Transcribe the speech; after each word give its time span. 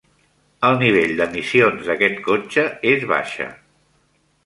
El 0.69 0.77
nivell 0.83 1.13
d'emissions 1.19 1.85
d'aquest 1.91 2.19
cotxe 2.31 2.67
és 2.97 3.09
baixa. 3.15 3.51